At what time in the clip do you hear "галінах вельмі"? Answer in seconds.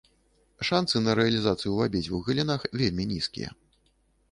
2.33-3.09